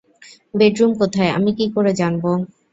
[0.53, 2.29] Bedroom কোথায় আমি কি করে জানবো?